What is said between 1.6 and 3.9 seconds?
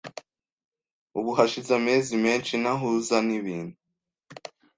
amezi menshi ntahuza nibintu.